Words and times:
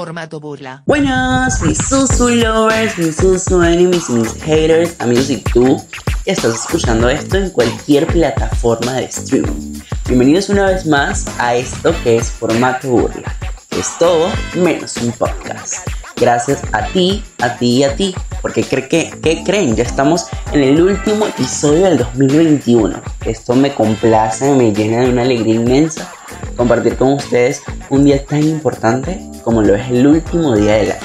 Formato 0.00 0.40
burla. 0.40 0.82
Buenas, 0.86 1.60
mis 1.60 1.76
Susu 1.76 2.30
lovers, 2.30 2.96
mis 2.96 3.16
Susu 3.16 3.62
enemies, 3.62 4.08
mis 4.08 4.32
haters, 4.44 4.96
amigos 4.98 5.28
y 5.28 5.36
tú 5.36 5.84
que 6.24 6.30
estás 6.30 6.54
escuchando 6.54 7.10
esto 7.10 7.36
en 7.36 7.50
cualquier 7.50 8.06
plataforma 8.06 8.94
de 8.94 9.04
streaming. 9.04 9.78
Bienvenidos 10.06 10.48
una 10.48 10.68
vez 10.68 10.86
más 10.86 11.26
a 11.38 11.54
esto 11.54 11.94
que 12.02 12.16
es 12.16 12.30
Formato 12.30 12.88
burla, 12.88 13.36
es 13.78 13.98
todo 13.98 14.30
menos 14.54 14.96
un 14.96 15.12
podcast. 15.12 15.86
Gracias 16.16 16.62
a 16.72 16.86
ti, 16.86 17.22
a 17.42 17.58
ti 17.58 17.66
y 17.66 17.84
a 17.84 17.94
ti, 17.94 18.14
porque 18.40 18.64
cree 18.64 18.88
que, 18.88 19.10
¿qué 19.22 19.44
creen? 19.44 19.76
Ya 19.76 19.82
estamos 19.82 20.28
en 20.52 20.62
el 20.62 20.80
último 20.80 21.26
episodio 21.26 21.84
del 21.84 21.98
2021. 21.98 23.02
Esto 23.26 23.54
me 23.54 23.74
complace, 23.74 24.50
me 24.54 24.72
llena 24.72 25.02
de 25.02 25.10
una 25.10 25.22
alegría 25.22 25.56
inmensa 25.56 26.10
compartir 26.56 26.96
con 26.96 27.14
ustedes 27.14 27.62
un 27.88 28.04
día 28.04 28.24
tan 28.24 28.42
importante 28.42 29.20
como 29.42 29.62
lo 29.62 29.74
es 29.74 29.90
el 29.90 30.06
último 30.06 30.56
día 30.56 30.74
del 30.74 30.92
año. 30.92 31.00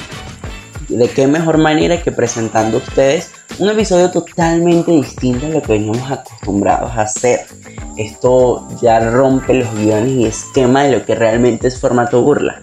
¿De 0.90 1.08
qué 1.10 1.28
mejor 1.28 1.58
manera 1.58 2.02
que 2.02 2.12
presentando 2.12 2.78
a 2.78 2.80
ustedes 2.80 3.32
un 3.58 3.70
episodio 3.70 4.12
totalmente 4.12 4.92
distinto 4.92 5.48
a 5.48 5.50
lo 5.50 5.62
que 5.62 5.74
veníamos 5.74 6.12
acostumbrados 6.12 6.92
a 6.92 7.02
hacer? 7.02 7.42
Esto 7.98 8.68
ya 8.82 9.00
rompe 9.10 9.54
los 9.54 9.74
guiones 9.74 10.12
y 10.12 10.26
esquema 10.26 10.84
de 10.84 10.92
lo 10.92 11.06
que 11.06 11.16
realmente 11.16 11.68
es 11.68 11.80
formato 11.80 12.22
burla. 12.22 12.62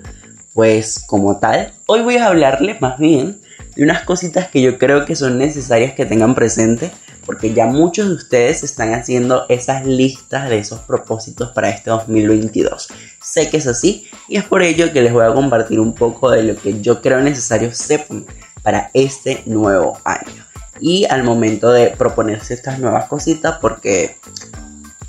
Pues 0.53 1.03
como 1.07 1.39
tal, 1.39 1.73
hoy 1.87 2.03
voy 2.03 2.17
a 2.19 2.27
hablarles 2.27 2.81
más 2.81 2.99
bien 2.99 3.41
de 3.75 3.83
unas 3.83 4.03
cositas 4.03 4.49
que 4.49 4.61
yo 4.61 4.79
creo 4.79 5.05
que 5.05 5.17
son 5.17 5.39
necesarias 5.39 5.95
que 5.95 6.05
tengan 6.05 6.35
presente 6.35 6.91
porque 7.25 7.53
ya 7.55 7.67
muchos 7.67 8.09
de 8.09 8.15
ustedes 8.15 8.63
están 8.63 8.95
haciendo 8.95 9.47
esas 9.49 9.87
listas 9.87 10.49
de 10.49 10.59
esos 10.59 10.81
propósitos 10.81 11.51
para 11.51 11.71
este 11.71 11.91
2022. 11.91 12.89
Sé 13.21 13.51
que 13.51 13.59
es 13.59 13.67
así 13.67 14.09
y 14.29 14.37
es 14.37 14.45
por 14.45 14.63
ello 14.63 14.93
que 14.93 15.03
les 15.03 15.13
voy 15.13 15.25
a 15.25 15.35
compartir 15.35 15.81
un 15.81 15.95
poco 15.95 16.31
de 16.31 16.43
lo 16.43 16.57
que 16.57 16.81
yo 16.81 17.01
creo 17.01 17.21
necesario 17.21 17.73
sepan 17.75 18.27
para 18.63 18.91
este 18.95 19.43
nuevo 19.47 19.99
año. 20.05 20.47
Y 20.81 21.05
al 21.05 21.23
momento 21.23 21.71
de 21.71 21.89
proponerse 21.89 22.55
estas 22.55 22.79
nuevas 22.79 23.07
cositas, 23.07 23.59
porque 23.61 24.17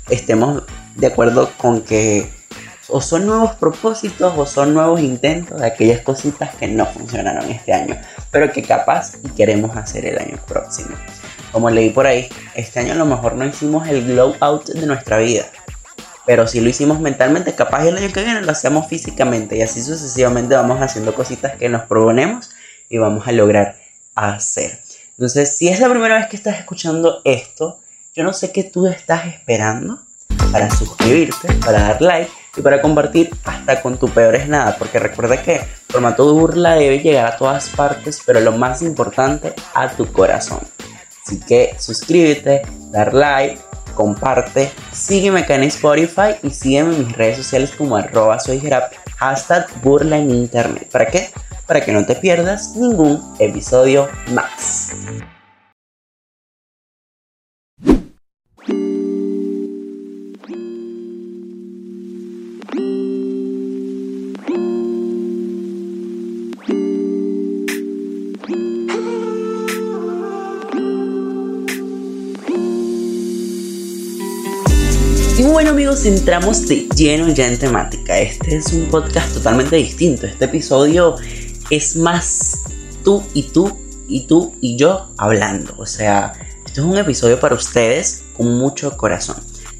estemos 0.08 0.62
de 0.96 1.06
acuerdo 1.06 1.50
con 1.58 1.80
que 1.80 2.30
o 2.88 3.00
son 3.00 3.26
nuevos 3.26 3.52
propósitos 3.52 4.34
o 4.36 4.46
son 4.46 4.74
nuevos 4.74 5.00
intentos 5.00 5.60
de 5.60 5.66
aquellas 5.66 6.02
cositas 6.02 6.54
que 6.54 6.68
no 6.68 6.86
funcionaron 6.86 7.50
este 7.50 7.72
año, 7.72 7.96
pero 8.30 8.52
que 8.52 8.62
capaz 8.62 9.16
queremos 9.36 9.76
hacer 9.76 10.06
el 10.06 10.18
año 10.18 10.38
próximo. 10.46 10.94
Como 11.54 11.70
leí 11.70 11.90
por 11.90 12.04
ahí, 12.04 12.28
este 12.56 12.80
año 12.80 12.94
a 12.94 12.96
lo 12.96 13.06
mejor 13.06 13.36
no 13.36 13.46
hicimos 13.46 13.86
el 13.86 14.04
glow 14.04 14.34
out 14.40 14.66
de 14.70 14.86
nuestra 14.88 15.18
vida. 15.18 15.44
Pero 16.26 16.48
si 16.48 16.60
lo 16.60 16.68
hicimos 16.68 16.98
mentalmente, 16.98 17.54
capaz 17.54 17.86
el 17.86 17.96
año 17.96 18.12
que 18.12 18.24
viene 18.24 18.42
lo 18.42 18.50
hacemos 18.50 18.88
físicamente 18.88 19.56
y 19.56 19.62
así 19.62 19.80
sucesivamente 19.80 20.56
vamos 20.56 20.82
haciendo 20.82 21.14
cositas 21.14 21.54
que 21.54 21.68
nos 21.68 21.82
proponemos 21.82 22.50
y 22.88 22.98
vamos 22.98 23.28
a 23.28 23.30
lograr 23.30 23.76
hacer. 24.16 24.80
Entonces, 25.10 25.56
si 25.56 25.68
es 25.68 25.78
la 25.78 25.88
primera 25.88 26.16
vez 26.16 26.26
que 26.26 26.34
estás 26.34 26.58
escuchando 26.58 27.20
esto, 27.22 27.78
yo 28.16 28.24
no 28.24 28.32
sé 28.32 28.50
qué 28.50 28.64
tú 28.64 28.88
estás 28.88 29.24
esperando 29.26 30.00
para 30.50 30.68
suscribirte, 30.72 31.54
para 31.64 31.82
dar 31.82 32.02
like 32.02 32.32
y 32.56 32.62
para 32.62 32.82
compartir 32.82 33.30
hasta 33.44 33.80
con 33.80 33.96
tu 33.96 34.08
peor 34.08 34.34
es 34.34 34.48
nada, 34.48 34.74
porque 34.76 34.98
recuerda 34.98 35.40
que 35.40 35.60
formato 35.88 36.26
de 36.26 36.32
burla 36.32 36.74
debe 36.74 36.98
llegar 36.98 37.26
a 37.26 37.36
todas 37.36 37.68
partes, 37.68 38.22
pero 38.26 38.40
lo 38.40 38.50
más 38.50 38.82
importante, 38.82 39.54
a 39.72 39.88
tu 39.90 40.10
corazón. 40.12 40.58
Así 41.26 41.40
que 41.40 41.74
suscríbete, 41.78 42.62
dar 42.90 43.14
like, 43.14 43.58
comparte, 43.94 44.70
sígueme 44.92 45.40
acá 45.40 45.54
en 45.54 45.64
Spotify 45.64 46.36
y 46.42 46.50
sígueme 46.50 46.94
en 46.94 47.06
mis 47.06 47.16
redes 47.16 47.38
sociales 47.38 47.72
como 47.76 47.96
arroba 47.96 48.38
soy 48.38 48.60
burla 49.82 50.18
en 50.18 50.30
internet. 50.30 50.88
¿Para 50.90 51.06
qué? 51.06 51.30
Para 51.66 51.82
que 51.82 51.92
no 51.92 52.04
te 52.04 52.14
pierdas 52.14 52.76
ningún 52.76 53.34
episodio 53.38 54.08
más. 54.32 54.92
Amigos, 75.94 76.06
entramos 76.06 76.66
de 76.66 76.88
lleno 76.96 77.28
ya 77.28 77.46
en 77.46 77.58
temática. 77.58 78.18
Este 78.18 78.56
es 78.56 78.72
un 78.72 78.86
podcast 78.86 79.32
totalmente 79.32 79.76
distinto. 79.76 80.26
Este 80.26 80.46
episodio 80.46 81.14
es 81.70 81.94
más 81.94 82.64
tú 83.04 83.22
y 83.32 83.44
tú 83.44 83.78
y 84.08 84.26
tú 84.26 84.54
y 84.60 84.76
yo 84.76 85.12
hablando. 85.18 85.74
O 85.76 85.86
sea, 85.86 86.32
esto 86.66 86.80
es 86.80 86.86
un 86.86 86.98
episodio 86.98 87.38
para 87.38 87.54
ustedes 87.54 88.24
con 88.36 88.58
mucho 88.58 88.96
corazón. 88.96 89.36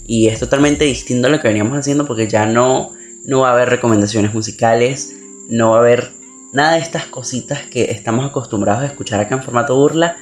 Y 0.06 0.28
es 0.28 0.38
totalmente 0.38 0.84
distinto 0.84 1.26
a 1.26 1.30
lo 1.30 1.40
que 1.40 1.48
veníamos 1.48 1.76
haciendo 1.78 2.06
porque 2.06 2.28
ya 2.28 2.46
no, 2.46 2.92
no 3.24 3.40
va 3.40 3.48
a 3.50 3.52
haber 3.52 3.70
recomendaciones 3.70 4.32
musicales, 4.34 5.14
no 5.48 5.70
va 5.70 5.78
a 5.78 5.80
haber 5.80 6.12
nada 6.52 6.74
de 6.74 6.80
estas 6.80 7.06
cositas 7.06 7.62
que 7.66 7.90
estamos 7.90 8.24
acostumbrados 8.24 8.84
a 8.84 8.86
escuchar 8.86 9.18
acá 9.18 9.34
en 9.34 9.42
formato 9.42 9.74
burla, 9.74 10.16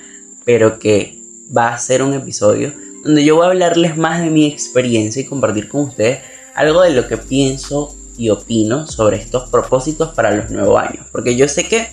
pero 0.45 0.79
que 0.79 1.21
va 1.55 1.69
a 1.75 1.79
ser 1.79 2.03
un 2.03 2.15
episodio 2.15 2.73
donde 3.03 3.25
yo 3.25 3.37
voy 3.37 3.47
a 3.47 3.51
hablarles 3.51 3.97
más 3.97 4.21
de 4.21 4.31
mi 4.31 4.47
experiencia 4.47 5.23
y 5.23 5.27
compartir 5.27 5.69
con 5.69 5.83
ustedes 5.83 6.21
algo 6.55 6.83
de 6.83 6.91
lo 6.91 7.09
que 7.09 7.17
pienso 7.17 7.95
y 8.17 8.31
opino 8.31 8.87
sobre 8.87 9.17
estos 9.17 9.49
propósitos 9.49 10.11
para 10.11 10.33
los 10.33 10.51
nuevos 10.51 10.81
años. 10.81 11.07
Porque 11.11 11.35
yo 11.35 11.49
sé 11.49 11.65
que 11.65 11.89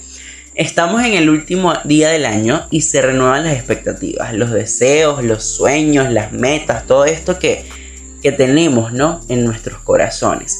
estamos 0.53 1.03
en 1.03 1.13
el 1.13 1.29
último 1.29 1.73
día 1.85 2.09
del 2.09 2.25
año 2.25 2.67
y 2.69 2.81
se 2.81 3.01
renuevan 3.01 3.45
las 3.45 3.55
expectativas, 3.55 4.33
los 4.33 4.51
deseos, 4.51 5.23
los 5.23 5.43
sueños, 5.43 6.11
las 6.11 6.31
metas, 6.31 6.85
todo 6.85 7.05
esto 7.05 7.39
que, 7.39 7.65
que 8.21 8.31
tenemos 8.31 8.93
¿no? 8.93 9.21
en 9.29 9.45
nuestros 9.45 9.79
corazones. 9.79 10.59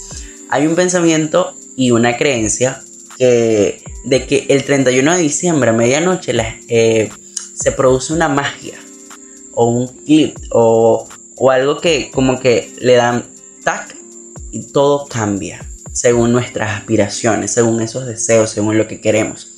Hay 0.49 0.65
un 0.65 0.75
pensamiento 0.75 1.53
y 1.75 1.91
una 1.91 2.17
creencia 2.17 2.81
que, 3.17 3.83
de 4.05 4.25
que 4.25 4.47
el 4.49 4.63
31 4.63 5.15
de 5.15 5.21
diciembre 5.21 5.69
a 5.69 5.73
medianoche 5.73 6.33
eh, 6.69 7.09
se 7.53 7.71
produce 7.73 8.13
una 8.13 8.29
magia 8.29 8.79
o 9.53 9.65
un 9.65 9.87
clip 9.87 10.37
o, 10.51 11.07
algo 11.51 11.79
que 11.79 12.11
como 12.11 12.39
que 12.39 12.73
le 12.79 12.95
dan 12.95 13.25
tac 13.63 13.95
y 14.51 14.63
todo 14.71 15.05
cambia 15.05 15.65
según 15.91 16.31
nuestras 16.31 16.77
aspiraciones, 16.77 17.51
según 17.51 17.81
esos 17.81 18.05
deseos, 18.05 18.49
según 18.49 18.77
lo 18.77 18.87
que 18.87 19.01
queremos. 19.01 19.51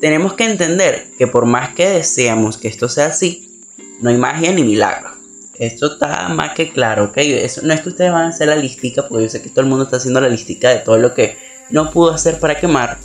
Tenemos 0.00 0.34
que 0.34 0.44
entender 0.44 1.08
que 1.16 1.26
por 1.26 1.46
más 1.46 1.74
que 1.74 1.88
deseamos 1.88 2.58
que 2.58 2.68
esto 2.68 2.88
sea 2.88 3.06
así, 3.06 3.62
no 4.00 4.10
hay 4.10 4.16
magia 4.16 4.52
ni 4.52 4.62
milagro. 4.62 5.10
Esto 5.58 5.92
está 5.92 6.28
más 6.30 6.52
que 6.54 6.70
claro, 6.70 7.04
¿ok? 7.04 7.16
Eso, 7.18 7.62
no 7.62 7.72
es 7.72 7.80
que 7.80 7.90
ustedes 7.90 8.12
van 8.12 8.24
a 8.24 8.28
hacer 8.28 8.48
la 8.48 8.56
listica, 8.56 9.08
porque 9.08 9.24
yo 9.24 9.30
sé 9.30 9.40
que 9.40 9.50
todo 9.50 9.60
el 9.60 9.68
mundo 9.68 9.84
está 9.84 9.98
haciendo 9.98 10.20
la 10.20 10.28
listica 10.28 10.70
de 10.70 10.80
todo 10.80 10.98
lo 10.98 11.14
que 11.14 11.36
no 11.70 11.90
pudo 11.90 12.12
hacer 12.12 12.40
para 12.40 12.58
quemar, 12.58 12.98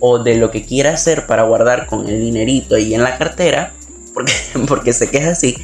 o 0.00 0.18
de 0.18 0.36
lo 0.36 0.50
que 0.50 0.64
quiera 0.64 0.92
hacer 0.92 1.26
para 1.26 1.44
guardar 1.44 1.86
con 1.86 2.08
el 2.08 2.20
dinerito 2.20 2.74
ahí 2.74 2.94
en 2.94 3.02
la 3.02 3.18
cartera, 3.18 3.74
porque, 4.68 4.92
sé 4.92 5.10
que 5.10 5.18
es 5.18 5.26
así, 5.26 5.56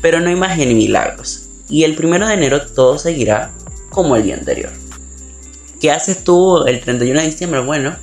pero 0.00 0.20
no 0.20 0.28
hay 0.28 0.74
milagros. 0.74 1.48
Y 1.68 1.84
el 1.84 1.94
primero 1.94 2.26
de 2.26 2.34
enero 2.34 2.66
todo 2.66 2.98
seguirá 2.98 3.52
como 3.90 4.16
el 4.16 4.24
día 4.24 4.34
anterior. 4.34 4.70
¿Qué 5.80 5.90
haces 5.90 6.24
tú 6.24 6.64
el 6.66 6.80
31 6.80 7.20
de 7.20 7.26
diciembre? 7.26 7.60
Bueno, 7.60 7.96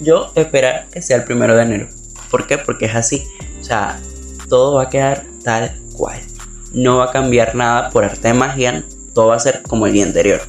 yo 0.00 0.32
esperar 0.34 0.86
que 0.92 1.02
sea 1.02 1.16
el 1.16 1.24
primero 1.24 1.56
de 1.56 1.62
enero. 1.62 1.88
¿Por 2.30 2.46
qué? 2.46 2.58
Porque 2.58 2.86
es 2.86 2.94
así. 2.94 3.26
O 3.60 3.64
sea, 3.64 4.00
todo 4.48 4.76
va 4.76 4.84
a 4.84 4.88
quedar 4.88 5.24
tal 5.42 5.78
cual. 5.94 6.20
No 6.72 6.98
va 6.98 7.06
a 7.06 7.10
cambiar 7.10 7.54
nada 7.54 7.90
por 7.90 8.04
arte 8.04 8.28
de 8.28 8.34
magia. 8.34 8.84
Todo 9.14 9.28
va 9.28 9.36
a 9.36 9.40
ser 9.40 9.62
como 9.62 9.86
el 9.86 9.92
día 9.92 10.04
anterior. 10.04 10.42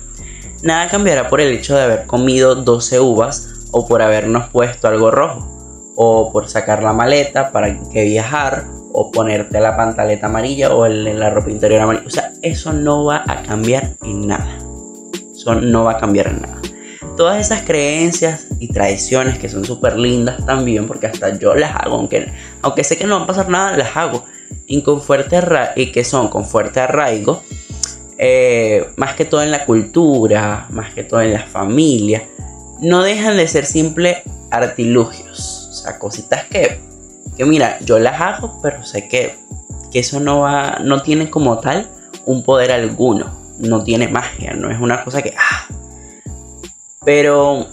Nada 0.62 0.89
cambiará 0.89 1.29
por 1.29 1.41
el 1.41 1.51
hecho 1.51 1.75
de 1.75 1.83
haber 1.83 2.06
comido 2.06 2.56
12 2.56 3.00
uvas 3.00 3.50
o 3.71 3.88
por 3.88 4.01
habernos 4.01 4.50
puesto 4.50 4.88
algo 4.88 5.12
rojo. 5.12 5.94
O 5.95 6.31
por 6.31 6.47
sacar 6.47 6.83
la 6.83 6.94
maleta 6.94 7.51
para 7.51 7.77
que 7.89 8.03
viajar 8.03 8.65
o 8.91 9.12
ponerte 9.12 9.59
la 9.59 9.75
pantaleta 9.75 10.27
amarilla 10.27 10.74
o 10.74 10.88
la 10.88 11.30
ropa 11.30 11.51
interior 11.51 11.81
amarilla. 11.81 12.07
O 12.07 12.09
sea, 12.09 12.31
eso 12.41 12.74
no 12.74 13.06
va 13.06 13.24
a 13.27 13.44
cambiar 13.44 13.95
en 14.03 14.27
nada. 14.27 14.57
Eso 15.33 15.56
no 15.56 15.86
va 15.86 15.94
a 15.94 15.97
cambiar 15.97 16.27
en 16.27 16.41
nada. 16.41 16.59
Todas 17.15 17.39
esas 17.45 17.63
creencias 17.63 18.47
y 18.59 18.69
tradiciones 18.69 19.38
que 19.38 19.50
son 19.50 19.65
súper 19.65 19.97
lindas 19.97 20.45
también, 20.45 20.88
porque 20.88 21.07
hasta 21.07 21.38
yo 21.38 21.53
las 21.53 21.75
hago, 21.75 21.95
aunque, 21.95 22.31
aunque 22.62 22.83
sé 22.83 22.97
que 22.97 23.06
no 23.06 23.18
va 23.18 23.24
a 23.24 23.27
pasar 23.27 23.50
nada, 23.50 23.75
las 23.77 23.95
hago. 23.95 24.24
Y, 24.65 24.81
con 24.83 25.01
fuerte 25.01 25.39
y 25.75 25.91
que 25.91 26.03
son 26.03 26.30
con 26.30 26.45
fuerte 26.45 26.80
arraigo, 26.80 27.44
eh, 28.18 28.88
más 28.95 29.15
que 29.15 29.25
todo 29.25 29.44
en 29.44 29.51
la 29.51 29.65
cultura, 29.65 30.68
más 30.69 30.94
que 30.94 31.03
todo 31.03 31.21
en 31.21 31.33
la 31.33 31.44
familia, 31.44 32.24
no 32.80 33.03
dejan 33.03 33.38
de 33.38 33.47
ser 33.47 33.65
simple 33.65 34.24
artilugios. 34.51 35.68
O 35.69 35.74
sea, 35.74 36.00
cositas 36.00 36.45
que 36.45 36.80
que 37.39 37.45
mira, 37.45 37.80
yo 37.80 38.00
las 38.00 38.19
hago, 38.19 38.59
pero 38.62 38.83
sé 38.83 39.07
que, 39.07 39.33
eso 39.94 40.19
no 40.19 40.41
va, 40.41 40.80
no 40.83 41.01
tiene 41.01 41.30
como 41.30 41.59
tal 41.59 41.89
un 42.25 42.44
poder 42.44 42.69
alguno, 42.69 43.31
no 43.59 43.81
tiene 43.81 44.09
magia, 44.09 44.53
no 44.53 44.69
es 44.69 44.77
una 44.77 45.06
cosa 45.06 45.21
que, 45.21 45.33
ah. 45.38 45.74
Pero 47.06 47.65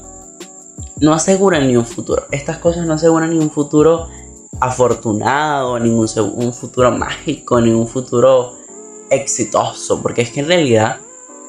no 1.00 1.12
aseguran 1.12 1.66
ni 1.66 1.76
un 1.76 1.84
futuro. 1.84 2.28
Estas 2.30 2.58
cosas 2.58 2.86
no 2.86 2.94
aseguran 2.94 3.30
ni 3.30 3.38
un 3.38 3.50
futuro 3.50 4.08
afortunado, 4.60 5.80
ni 5.80 5.90
un 5.90 6.52
futuro 6.52 6.92
mágico, 6.92 7.60
ni 7.60 7.72
un 7.72 7.88
futuro 7.88 8.52
exitoso. 9.10 10.00
Porque 10.00 10.22
es 10.22 10.30
que 10.30 10.40
en 10.40 10.46
realidad, 10.46 10.98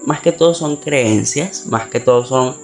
más 0.07 0.21
que 0.21 0.31
todo 0.31 0.55
son 0.55 0.77
creencias, 0.77 1.67
más 1.67 1.85
que 1.85 1.99
todo 1.99 2.25
son 2.25 2.57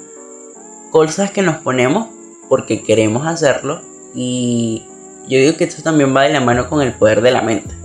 cosas 0.90 1.30
que 1.30 1.44
nos 1.44 1.58
ponemos 1.58 2.08
porque 2.50 2.82
queremos 2.82 3.28
hacerlo. 3.28 3.82
Y 4.16 4.88
yo 5.28 5.40
digo 5.40 5.56
que 5.58 5.64
esto 5.64 5.82
también 5.82 6.16
va 6.16 6.24
de 6.24 6.34
la 6.34 6.42
mano 6.42 6.70
con 6.70 6.82
el 6.82 6.94
poder 6.94 7.22
de 7.22 7.32
la 7.32 7.42
mente. 7.42 7.76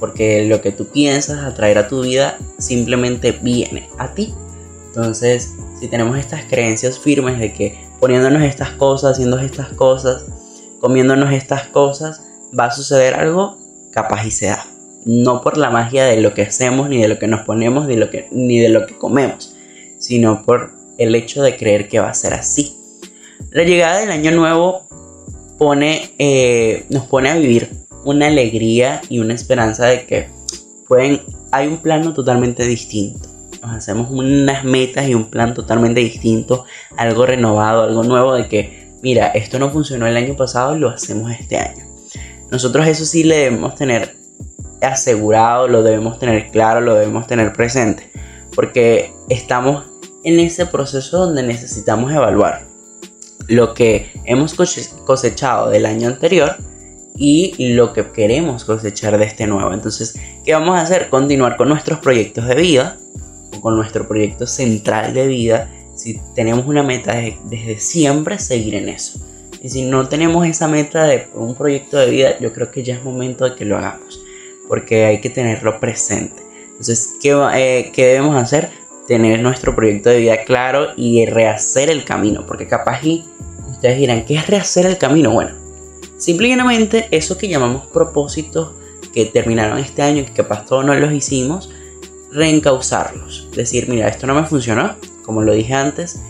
Porque 0.00 0.44
lo 0.46 0.60
que 0.60 0.72
tú 0.72 0.86
piensas 0.86 1.44
atraer 1.44 1.78
a 1.78 1.88
tu 1.88 2.02
vida 2.02 2.38
simplemente 2.58 3.32
viene 3.32 3.88
a 3.98 4.14
ti. 4.14 4.34
Entonces, 4.86 5.54
si 5.80 5.88
tenemos 5.88 6.18
estas 6.18 6.44
creencias 6.44 6.98
firmes 6.98 7.38
de 7.38 7.52
que 7.52 7.78
poniéndonos 8.00 8.42
estas 8.42 8.70
cosas, 8.70 9.12
haciendo 9.12 9.38
estas 9.38 9.68
cosas, 9.68 10.26
comiéndonos 10.80 11.32
estas 11.32 11.68
cosas, 11.68 12.22
va 12.58 12.66
a 12.66 12.70
suceder 12.70 13.14
algo 13.14 13.58
capaz 13.92 14.24
y 14.26 14.30
sea. 14.30 14.64
No 15.04 15.42
por 15.42 15.56
la 15.56 15.70
magia 15.70 16.04
de 16.04 16.20
lo 16.20 16.34
que 16.34 16.42
hacemos, 16.42 16.88
ni 16.88 17.00
de 17.00 17.08
lo 17.08 17.18
que 17.18 17.26
nos 17.26 17.42
ponemos, 17.42 17.86
ni, 17.86 17.96
lo 17.96 18.10
que, 18.10 18.28
ni 18.30 18.58
de 18.58 18.68
lo 18.68 18.86
que 18.86 18.96
comemos, 18.96 19.54
sino 19.98 20.44
por 20.44 20.72
el 20.98 21.14
hecho 21.14 21.42
de 21.42 21.56
creer 21.56 21.88
que 21.88 22.00
va 22.00 22.10
a 22.10 22.14
ser 22.14 22.34
así. 22.34 22.76
La 23.50 23.62
llegada 23.62 24.00
del 24.00 24.10
año 24.10 24.32
nuevo 24.32 24.87
pone, 25.58 26.14
eh, 26.18 26.86
nos 26.88 27.04
pone 27.06 27.28
a 27.28 27.36
vivir 27.36 27.70
una 28.04 28.28
alegría 28.28 29.02
y 29.08 29.18
una 29.18 29.34
esperanza 29.34 29.86
de 29.86 30.06
que 30.06 30.28
pueden, 30.86 31.20
hay 31.50 31.66
un 31.66 31.78
plano 31.78 32.14
totalmente 32.14 32.64
distinto. 32.64 33.28
Nos 33.60 33.72
hacemos 33.72 34.08
unas 34.10 34.64
metas 34.64 35.08
y 35.08 35.14
un 35.14 35.30
plan 35.30 35.52
totalmente 35.52 36.00
distinto, 36.00 36.64
algo 36.96 37.26
renovado, 37.26 37.82
algo 37.82 38.04
nuevo 38.04 38.34
de 38.34 38.48
que, 38.48 38.88
mira, 39.02 39.26
esto 39.28 39.58
no 39.58 39.70
funcionó 39.70 40.06
el 40.06 40.16
año 40.16 40.36
pasado, 40.36 40.76
lo 40.76 40.88
hacemos 40.88 41.32
este 41.32 41.58
año. 41.58 41.84
Nosotros 42.50 42.86
eso 42.86 43.04
sí 43.04 43.24
le 43.24 43.36
debemos 43.36 43.74
tener 43.74 44.16
asegurado, 44.80 45.66
lo 45.66 45.82
debemos 45.82 46.18
tener 46.18 46.50
claro, 46.50 46.80
lo 46.80 46.94
debemos 46.94 47.26
tener 47.26 47.52
presente, 47.52 48.10
porque 48.54 49.12
estamos 49.28 49.84
en 50.24 50.38
ese 50.40 50.66
proceso 50.66 51.26
donde 51.26 51.42
necesitamos 51.42 52.12
evaluar 52.12 52.66
lo 53.48 53.74
que 53.74 54.12
hemos 54.28 54.54
cosechado 55.04 55.70
del 55.70 55.86
año 55.86 56.08
anterior 56.08 56.56
y 57.16 57.72
lo 57.74 57.92
que 57.92 58.12
queremos 58.12 58.64
cosechar 58.64 59.18
de 59.18 59.24
este 59.24 59.46
nuevo. 59.46 59.72
Entonces, 59.72 60.14
¿qué 60.44 60.54
vamos 60.54 60.76
a 60.76 60.82
hacer? 60.82 61.08
Continuar 61.08 61.56
con 61.56 61.68
nuestros 61.68 61.98
proyectos 61.98 62.46
de 62.46 62.54
vida 62.54 62.98
con 63.60 63.76
nuestro 63.76 64.06
proyecto 64.06 64.46
central 64.46 65.14
de 65.14 65.26
vida. 65.26 65.70
Si 65.94 66.20
tenemos 66.34 66.66
una 66.66 66.82
meta 66.82 67.14
desde 67.44 67.78
siempre, 67.78 68.38
seguir 68.38 68.74
en 68.74 68.88
eso. 68.88 69.20
Y 69.60 69.68
si 69.68 69.84
no 69.84 70.08
tenemos 70.08 70.46
esa 70.46 70.68
meta 70.68 71.04
de 71.04 71.26
un 71.34 71.54
proyecto 71.54 71.98
de 71.98 72.10
vida, 72.10 72.38
yo 72.38 72.52
creo 72.52 72.70
que 72.70 72.84
ya 72.84 72.94
es 72.94 73.02
momento 73.02 73.44
de 73.44 73.56
que 73.56 73.64
lo 73.64 73.76
hagamos. 73.76 74.20
Porque 74.68 75.06
hay 75.06 75.20
que 75.20 75.30
tenerlo 75.30 75.80
presente. 75.80 76.42
Entonces, 76.68 77.14
¿qué, 77.20 77.30
eh, 77.54 77.90
¿qué 77.92 78.06
debemos 78.06 78.36
hacer? 78.36 78.70
Tener 79.08 79.40
nuestro 79.40 79.74
proyecto 79.74 80.10
de 80.10 80.18
vida 80.18 80.44
claro 80.44 80.88
y 80.96 81.26
rehacer 81.26 81.90
el 81.90 82.04
camino. 82.04 82.46
Porque 82.46 82.68
capaz 82.68 83.02
y 83.02 83.24
ustedes 83.78 83.98
dirán, 83.98 84.24
¿qué 84.24 84.34
es 84.34 84.46
rehacer 84.46 84.86
el 84.86 84.98
camino? 84.98 85.30
Bueno, 85.30 85.68
Simplemente 86.18 87.06
eso 87.12 87.38
que 87.38 87.48
llamamos 87.48 87.86
propósitos 87.86 88.72
que 89.14 89.24
terminaron 89.26 89.78
este 89.78 90.02
año 90.02 90.22
y 90.22 90.24
que 90.24 90.32
capaz 90.32 90.66
todos 90.66 90.84
no 90.84 90.92
los 90.94 91.12
hicimos, 91.12 91.70
reencauzarlos. 92.32 93.48
Decir, 93.54 93.88
mira, 93.88 94.08
esto 94.08 94.26
no 94.26 94.34
me 94.34 94.44
funcionó, 94.44 94.96
como 95.22 95.42
lo 95.42 95.52
dije 95.52 95.74
antes, 95.74 96.20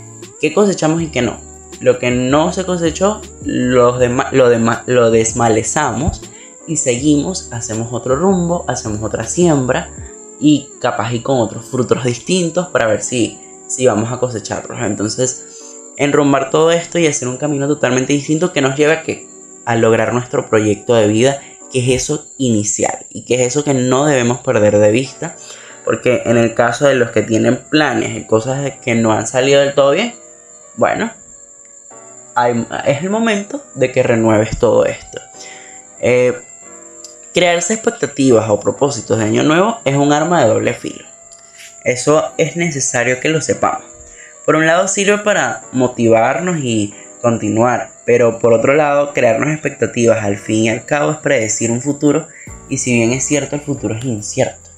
¿qué 0.40 0.52
cosechamos 0.52 1.00
y 1.00 1.06
qué 1.06 1.22
no? 1.22 1.40
Lo 1.80 1.98
que 1.98 2.10
no 2.10 2.52
se 2.52 2.66
cosechó, 2.66 3.22
lo, 3.44 3.98
lo 3.98 5.10
desmalezamos 5.10 6.20
y 6.66 6.76
seguimos, 6.76 7.48
hacemos 7.50 7.88
otro 7.90 8.14
rumbo, 8.14 8.66
hacemos 8.68 9.02
otra 9.02 9.24
siembra 9.24 9.90
y 10.38 10.68
capaz 10.80 11.14
y 11.14 11.20
con 11.20 11.40
otros 11.40 11.64
frutos 11.64 12.04
distintos 12.04 12.68
para 12.68 12.86
ver 12.86 13.00
si, 13.00 13.38
si 13.66 13.86
vamos 13.86 14.12
a 14.12 14.20
cosecharlos. 14.20 14.78
Entonces, 14.82 15.46
enrumbar 15.98 16.50
todo 16.50 16.70
esto 16.70 16.98
y 16.98 17.06
hacer 17.06 17.28
un 17.28 17.36
camino 17.36 17.68
totalmente 17.68 18.12
distinto 18.12 18.52
que 18.52 18.62
nos 18.62 18.76
lleve 18.76 19.26
a 19.66 19.76
lograr 19.76 20.14
nuestro 20.14 20.48
proyecto 20.48 20.94
de 20.94 21.08
vida, 21.08 21.42
que 21.70 21.80
es 21.80 22.02
eso 22.02 22.28
inicial 22.38 23.04
y 23.10 23.24
que 23.24 23.34
es 23.34 23.48
eso 23.48 23.64
que 23.64 23.74
no 23.74 24.06
debemos 24.06 24.38
perder 24.38 24.78
de 24.78 24.90
vista, 24.92 25.36
porque 25.84 26.22
en 26.24 26.38
el 26.38 26.54
caso 26.54 26.86
de 26.86 26.94
los 26.94 27.10
que 27.10 27.22
tienen 27.22 27.64
planes 27.68 28.16
y 28.16 28.24
cosas 28.24 28.72
que 28.82 28.94
no 28.94 29.12
han 29.12 29.26
salido 29.26 29.60
del 29.60 29.74
todo 29.74 29.90
bien, 29.90 30.14
bueno, 30.76 31.12
es 32.86 33.02
el 33.02 33.10
momento 33.10 33.64
de 33.74 33.90
que 33.90 34.04
renueves 34.04 34.56
todo 34.58 34.86
esto. 34.86 35.20
Eh, 36.00 36.32
crearse 37.34 37.74
expectativas 37.74 38.48
o 38.48 38.60
propósitos 38.60 39.18
de 39.18 39.24
año 39.24 39.42
nuevo 39.42 39.80
es 39.84 39.96
un 39.96 40.12
arma 40.12 40.42
de 40.42 40.48
doble 40.48 40.74
filo. 40.74 41.04
Eso 41.84 42.32
es 42.38 42.56
necesario 42.56 43.18
que 43.18 43.28
lo 43.28 43.40
sepamos. 43.40 43.87
Por 44.48 44.56
un 44.56 44.64
lado 44.64 44.88
sirve 44.88 45.18
para 45.18 45.60
motivarnos 45.72 46.56
y 46.62 46.94
continuar, 47.20 47.90
pero 48.06 48.38
por 48.38 48.54
otro 48.54 48.72
lado, 48.72 49.12
crearnos 49.12 49.52
expectativas 49.52 50.24
al 50.24 50.38
fin 50.38 50.64
y 50.64 50.68
al 50.70 50.86
cabo 50.86 51.10
es 51.10 51.18
predecir 51.18 51.70
un 51.70 51.82
futuro 51.82 52.28
y 52.70 52.78
si 52.78 52.94
bien 52.94 53.12
es 53.12 53.26
cierto, 53.26 53.56
el 53.56 53.60
futuro 53.60 53.94
es 53.94 54.02
incierto. 54.06 54.70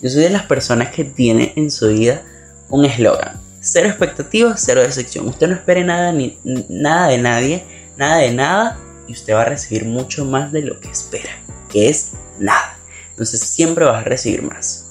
Yo 0.00 0.10
soy 0.10 0.22
de 0.22 0.30
las 0.30 0.46
personas 0.46 0.88
que 0.88 1.04
tiene 1.04 1.52
en 1.54 1.70
su 1.70 1.90
vida 1.90 2.22
un 2.68 2.84
eslogan, 2.86 3.40
cero 3.60 3.88
expectativas, 3.88 4.60
cero 4.60 4.82
decepción. 4.82 5.28
Usted 5.28 5.46
no 5.46 5.54
espere 5.54 5.84
nada, 5.84 6.10
ni, 6.10 6.36
nada 6.68 7.06
de 7.06 7.18
nadie, 7.18 7.62
nada 7.96 8.16
de 8.16 8.32
nada 8.32 8.80
y 9.06 9.12
usted 9.12 9.34
va 9.34 9.42
a 9.42 9.44
recibir 9.44 9.84
mucho 9.84 10.24
más 10.24 10.50
de 10.50 10.62
lo 10.62 10.80
que 10.80 10.88
espera, 10.88 11.30
que 11.70 11.88
es 11.88 12.14
nada. 12.40 12.76
Entonces 13.10 13.38
siempre 13.42 13.84
vas 13.84 14.04
a 14.04 14.08
recibir 14.08 14.42
más. 14.42 14.83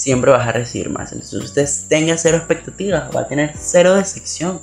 Siempre 0.00 0.30
vas 0.30 0.48
a 0.48 0.52
recibir 0.52 0.88
más. 0.88 1.12
Entonces 1.12 1.44
usted 1.44 1.68
tenga 1.90 2.16
cero 2.16 2.38
expectativas, 2.38 3.14
va 3.14 3.20
a 3.20 3.28
tener 3.28 3.52
cero 3.54 3.94
decepción. 3.96 4.62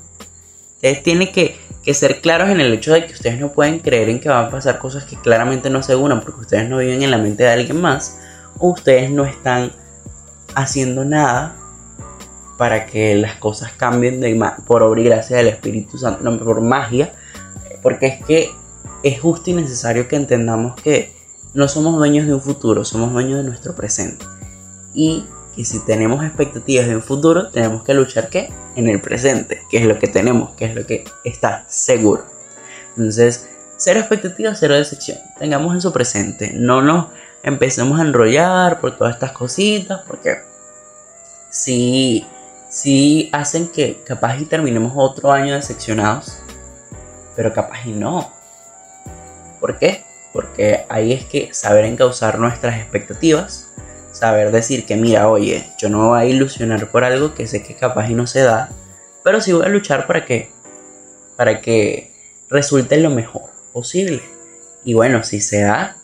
Ustedes 0.73 1.03
tienen 1.03 1.31
que, 1.31 1.55
ser 1.93 2.21
claros 2.21 2.49
en 2.49 2.59
el 2.59 2.73
hecho 2.73 2.91
de 2.91 3.05
que 3.05 3.13
ustedes 3.13 3.39
no 3.39 3.53
pueden 3.53 3.77
creer 3.77 4.09
en 4.09 4.19
que 4.19 4.29
van 4.29 4.45
a 4.45 4.49
pasar 4.49 4.79
cosas 4.79 5.03
que 5.03 5.15
claramente 5.15 5.69
no 5.69 5.83
se 5.83 5.95
unan 5.95 6.21
porque 6.21 6.41
ustedes 6.41 6.67
no 6.67 6.79
viven 6.79 7.03
en 7.03 7.11
la 7.11 7.19
mente 7.19 7.43
de 7.43 7.49
alguien 7.49 7.79
más 7.79 8.17
o 8.57 8.69
ustedes 8.71 9.11
no 9.11 9.25
están 9.25 9.71
haciendo 10.55 11.05
nada 11.05 11.55
para 12.57 12.87
que 12.87 13.15
las 13.15 13.35
cosas 13.35 13.73
cambien 13.73 14.19
de 14.19 14.51
por 14.65 14.81
obra 14.81 15.01
y 15.01 15.03
gracia 15.03 15.37
del 15.37 15.49
Espíritu 15.49 15.99
Santo, 15.99 16.23
no 16.23 16.43
por 16.43 16.61
magia, 16.61 17.13
porque 17.83 18.07
es 18.07 18.25
que 18.25 18.49
es 19.03 19.21
justo 19.21 19.51
y 19.51 19.53
necesario 19.53 20.07
que 20.07 20.15
entendamos 20.15 20.81
que 20.81 21.15
no 21.53 21.67
somos 21.67 21.95
dueños 21.95 22.25
de 22.25 22.33
un 22.33 22.41
futuro, 22.41 22.83
somos 22.83 23.13
dueños 23.13 23.37
de 23.37 23.43
nuestro 23.43 23.75
presente. 23.75 24.25
Y 24.93 25.25
y 25.57 25.65
si 25.65 25.79
tenemos 25.79 26.23
expectativas 26.23 26.87
de 26.87 26.95
un 26.95 27.01
futuro, 27.01 27.49
tenemos 27.49 27.83
que 27.83 27.95
luchar 27.95 28.29
¿qué? 28.29 28.53
en 28.75 28.87
el 28.87 29.01
presente, 29.01 29.63
que 29.69 29.77
es 29.77 29.85
lo 29.85 29.97
que 29.97 30.07
tenemos, 30.07 30.51
que 30.51 30.65
es 30.65 30.75
lo 30.75 30.85
que 30.85 31.03
está 31.23 31.65
seguro. 31.67 32.25
Entonces, 32.95 33.49
cero 33.75 33.99
expectativas, 33.99 34.59
cero 34.59 34.75
decepción. 34.75 35.17
Tengamos 35.39 35.75
eso 35.75 35.91
presente. 35.91 36.51
No 36.53 36.83
nos 36.83 37.07
empecemos 37.41 37.99
a 37.99 38.03
enrollar 38.03 38.79
por 38.79 38.95
todas 38.97 39.15
estas 39.15 39.31
cositas, 39.31 40.01
porque 40.07 40.37
si, 41.49 42.23
si 42.69 43.29
hacen 43.33 43.67
que 43.67 44.03
capaz 44.05 44.37
y 44.39 44.45
terminemos 44.45 44.93
otro 44.95 45.31
año 45.31 45.55
decepcionados, 45.55 46.37
pero 47.35 47.51
capaz 47.51 47.83
y 47.87 47.93
no. 47.93 48.31
¿Por 49.59 49.79
qué? 49.79 50.05
Porque 50.33 50.85
ahí 50.87 51.13
es 51.13 51.25
que 51.25 51.51
saber 51.51 51.85
encauzar 51.85 52.37
nuestras 52.37 52.79
expectativas 52.79 53.66
saber 54.17 54.51
decir 54.51 54.85
que 54.85 54.95
mira, 54.95 55.29
oye, 55.29 55.63
yo 55.77 55.89
no 55.89 55.99
me 55.99 56.07
voy 56.07 56.19
a 56.19 56.25
ilusionar 56.25 56.89
por 56.89 57.03
algo 57.03 57.35
que 57.35 57.45
sé 57.45 57.61
que 57.61 57.75
capaz 57.75 58.09
y 58.09 58.15
no 58.15 58.25
se 58.25 58.41
da, 58.41 58.69
pero 59.23 59.41
sí 59.41 59.53
voy 59.53 59.65
a 59.65 59.69
luchar 59.69 60.07
para 60.07 60.25
que 60.25 60.49
para 61.35 61.61
que 61.61 62.11
resulte 62.49 62.97
lo 62.97 63.11
mejor 63.11 63.51
posible. 63.73 64.23
Y 64.83 64.95
bueno, 64.95 65.23
si 65.23 65.39
se 65.39 65.61
da, 65.61 65.97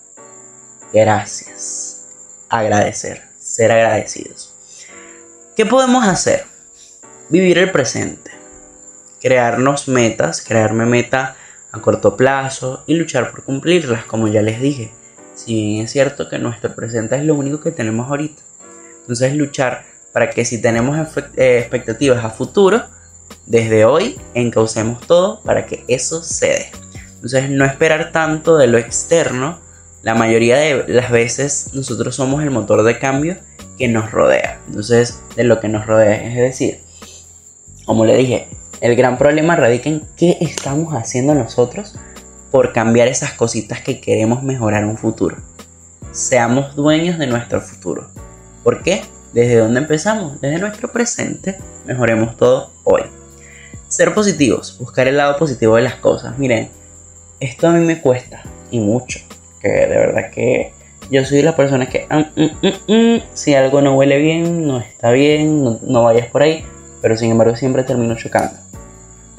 gracias. 0.93 2.05
Agradecer, 2.49 3.23
ser 3.39 3.71
agradecidos. 3.71 4.53
¿Qué 5.55 5.65
podemos 5.65 6.05
hacer? 6.05 6.45
Vivir 7.29 7.57
el 7.57 7.71
presente. 7.71 8.29
Crearnos 9.19 9.87
metas, 9.87 10.41
crearme 10.41 10.85
meta 10.85 11.35
a 11.71 11.81
corto 11.81 12.15
plazo 12.15 12.83
y 12.85 12.93
luchar 12.93 13.31
por 13.31 13.43
cumplirlas, 13.43 14.05
como 14.05 14.27
ya 14.27 14.43
les 14.43 14.61
dije 14.61 14.91
si 15.35 15.53
bien 15.53 15.85
es 15.85 15.91
cierto 15.91 16.29
que 16.29 16.39
nuestro 16.39 16.73
presente 16.75 17.15
es 17.15 17.23
lo 17.23 17.35
único 17.35 17.61
que 17.61 17.71
tenemos 17.71 18.09
ahorita. 18.09 18.41
Entonces 19.01 19.35
luchar 19.35 19.85
para 20.11 20.29
que 20.29 20.45
si 20.45 20.61
tenemos 20.61 20.97
eh, 21.35 21.59
expectativas 21.59 22.23
a 22.23 22.29
futuro, 22.29 22.83
desde 23.45 23.85
hoy 23.85 24.19
encaucemos 24.33 25.05
todo 25.05 25.41
para 25.41 25.65
que 25.65 25.83
eso 25.87 26.21
se. 26.21 26.71
Entonces 27.15 27.49
no 27.49 27.65
esperar 27.65 28.11
tanto 28.11 28.57
de 28.57 28.67
lo 28.67 28.77
externo. 28.77 29.59
La 30.01 30.15
mayoría 30.15 30.57
de 30.57 30.85
las 30.87 31.11
veces 31.11 31.69
nosotros 31.73 32.15
somos 32.15 32.43
el 32.43 32.51
motor 32.51 32.83
de 32.83 32.99
cambio 32.99 33.37
que 33.77 33.87
nos 33.87 34.11
rodea. 34.11 34.59
Entonces 34.67 35.21
de 35.35 35.43
lo 35.43 35.59
que 35.59 35.69
nos 35.69 35.85
rodea. 35.85 36.15
Es 36.23 36.35
decir, 36.35 36.79
como 37.85 38.05
le 38.05 38.15
dije, 38.15 38.47
El 38.81 38.97
gran 38.97 39.17
problema 39.17 39.55
radica 39.55 39.87
en 39.87 40.03
qué 40.17 40.37
estamos 40.41 40.93
haciendo 40.93 41.33
nosotros 41.33 41.95
por 42.53 42.71
cambiar 42.71 43.07
esas 43.07 43.33
cositas 43.33 43.81
que 43.81 43.99
queremos 43.99 44.43
mejorar 44.43 44.85
un 44.85 44.95
futuro. 44.95 45.37
Seamos 46.11 46.75
dueños 46.75 47.17
de 47.17 47.25
nuestro 47.25 47.59
futuro. 47.59 48.11
¿Por 48.63 48.83
qué? 48.83 49.01
¿Desde 49.33 49.57
dónde 49.57 49.79
empezamos? 49.79 50.39
Desde 50.39 50.59
nuestro 50.59 50.91
presente. 50.91 51.57
Mejoremos 51.87 52.37
todo 52.37 52.69
hoy. 52.83 53.01
Ser 53.87 54.13
positivos, 54.13 54.77
buscar 54.77 55.07
el 55.07 55.17
lado 55.17 55.35
positivo 55.37 55.77
de 55.77 55.81
las 55.81 55.95
cosas. 55.95 56.37
Miren, 56.37 56.69
esto 57.39 57.67
a 57.67 57.71
mí 57.71 57.83
me 57.83 57.99
cuesta 57.99 58.43
y 58.69 58.79
mucho. 58.79 59.19
Que 59.59 59.69
de 59.69 59.97
verdad 59.97 60.29
que 60.29 60.73
yo 61.09 61.25
soy 61.25 61.41
la 61.41 61.55
persona 61.55 61.89
que 61.89 62.05
mm, 62.07 62.67
mm, 62.67 62.93
mm, 62.93 63.23
si 63.33 63.55
algo 63.55 63.81
no 63.81 63.95
huele 63.95 64.19
bien, 64.19 64.67
no 64.67 64.77
está 64.77 65.09
bien, 65.09 65.63
no, 65.63 65.79
no 65.81 66.03
vayas 66.03 66.27
por 66.27 66.43
ahí. 66.43 66.63
Pero 67.01 67.17
sin 67.17 67.31
embargo 67.31 67.55
siempre 67.55 67.83
termino 67.83 68.15
chocando. 68.15 68.59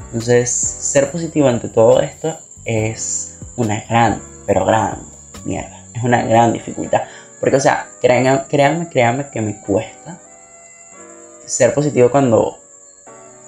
Entonces, 0.06 0.50
ser 0.50 1.12
positivo 1.12 1.47
ante 1.47 1.68
todo 1.68 2.00
esto 2.00 2.40
es 2.64 3.38
una 3.56 3.85
gran, 3.88 4.23
pero 4.47 4.64
gran 4.64 5.02
mierda. 5.44 5.85
Es 5.94 6.02
una 6.02 6.23
gran 6.23 6.52
dificultad. 6.52 7.02
Porque, 7.40 7.56
o 7.56 7.61
sea, 7.61 7.88
créanme, 8.00 8.44
créanme, 8.49 8.88
créanme 8.88 9.30
que 9.30 9.40
me 9.40 9.61
cuesta 9.61 10.18
ser 11.44 11.75
positivo 11.75 12.11
cuando 12.11 12.59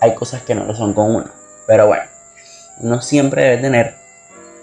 hay 0.01 0.15
cosas 0.15 0.43
que 0.43 0.55
no 0.55 0.65
lo 0.65 0.75
son 0.75 0.93
con 0.93 1.15
uno. 1.15 1.31
Pero 1.67 1.87
bueno, 1.87 2.05
uno 2.79 3.01
siempre 3.01 3.45
debe 3.45 3.59
tener 3.59 3.95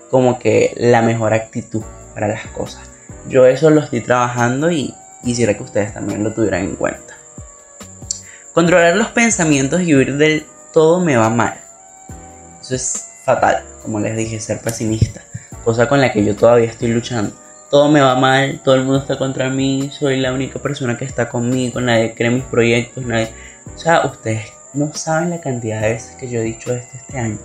como 0.09 0.37
que 0.37 0.73
la 0.77 1.01
mejor 1.01 1.33
actitud 1.33 1.83
para 2.13 2.27
las 2.27 2.45
cosas. 2.47 2.83
Yo 3.27 3.45
eso 3.45 3.69
lo 3.69 3.81
estoy 3.81 4.01
trabajando 4.01 4.69
y 4.69 4.93
quisiera 5.23 5.55
que 5.55 5.63
ustedes 5.63 5.93
también 5.93 6.23
lo 6.23 6.33
tuvieran 6.33 6.61
en 6.61 6.75
cuenta. 6.75 7.15
Controlar 8.53 8.95
los 8.95 9.07
pensamientos 9.07 9.81
y 9.81 9.95
huir 9.95 10.17
del 10.17 10.45
todo 10.71 10.99
me 10.99 11.17
va 11.17 11.29
mal. 11.29 11.59
Eso 12.61 12.75
es 12.75 13.12
fatal, 13.23 13.63
como 13.81 13.99
les 13.99 14.15
dije, 14.15 14.39
ser 14.39 14.59
pesimista, 14.59 15.21
cosa 15.63 15.87
con 15.87 16.01
la 16.01 16.11
que 16.11 16.23
yo 16.23 16.35
todavía 16.35 16.69
estoy 16.69 16.89
luchando. 16.89 17.33
Todo 17.69 17.89
me 17.89 18.01
va 18.01 18.15
mal, 18.15 18.61
todo 18.63 18.75
el 18.75 18.83
mundo 18.83 18.99
está 18.99 19.17
contra 19.17 19.49
mí, 19.49 19.89
soy 19.91 20.17
la 20.17 20.33
única 20.33 20.59
persona 20.59 20.97
que 20.97 21.05
está 21.05 21.29
conmigo, 21.29 21.81
nadie 21.81 22.13
cree 22.13 22.29
mis 22.29 22.43
proyectos, 22.43 23.03
nadie... 23.05 23.31
O 23.73 23.77
sea, 23.77 24.05
ustedes 24.05 24.51
no 24.73 24.93
saben 24.93 25.31
la 25.31 25.41
cantidad 25.41 25.81
de 25.81 25.93
veces 25.93 26.15
que 26.17 26.29
yo 26.29 26.39
he 26.39 26.43
dicho 26.43 26.73
esto 26.73 26.97
este 26.97 27.17
año. 27.17 27.39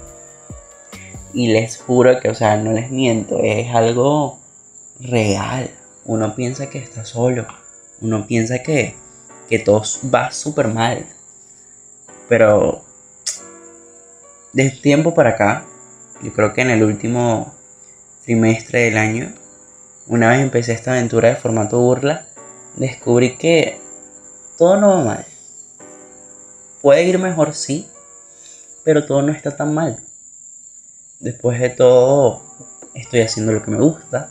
Y 1.32 1.48
les 1.48 1.78
juro 1.78 2.20
que, 2.20 2.28
o 2.28 2.34
sea, 2.34 2.56
no 2.56 2.72
les 2.72 2.90
miento, 2.90 3.38
es 3.42 3.74
algo 3.74 4.38
real. 5.00 5.70
Uno 6.04 6.34
piensa 6.34 6.68
que 6.68 6.78
está 6.78 7.04
solo, 7.04 7.46
uno 8.00 8.26
piensa 8.26 8.62
que, 8.62 8.94
que 9.48 9.58
todo 9.58 9.82
va 10.12 10.30
súper 10.30 10.68
mal. 10.68 11.06
Pero 12.28 12.84
de 14.52 14.70
tiempo 14.70 15.14
para 15.14 15.30
acá, 15.30 15.66
yo 16.22 16.32
creo 16.32 16.52
que 16.52 16.62
en 16.62 16.70
el 16.70 16.82
último 16.82 17.54
trimestre 18.24 18.82
del 18.82 18.98
año, 18.98 19.32
una 20.06 20.30
vez 20.30 20.40
empecé 20.40 20.72
esta 20.72 20.92
aventura 20.92 21.28
de 21.28 21.36
formato 21.36 21.80
burla, 21.80 22.26
descubrí 22.76 23.36
que 23.36 23.80
todo 24.56 24.80
no 24.80 24.88
va 24.88 25.04
mal. 25.04 25.26
Puede 26.82 27.04
ir 27.04 27.18
mejor, 27.18 27.54
sí, 27.54 27.88
pero 28.84 29.06
todo 29.06 29.22
no 29.22 29.32
está 29.32 29.56
tan 29.56 29.74
mal. 29.74 29.98
Después 31.20 31.60
de 31.60 31.70
todo, 31.70 32.42
estoy 32.94 33.20
haciendo 33.20 33.52
lo 33.52 33.62
que 33.62 33.70
me 33.70 33.80
gusta, 33.80 34.30